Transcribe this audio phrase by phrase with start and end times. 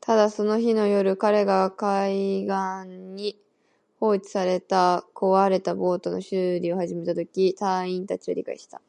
[0.00, 3.38] ただ、その日の夜、彼が海辺に
[3.96, 8.80] 放置された壊れたボートの修理を始めたとき、隊員達は理解した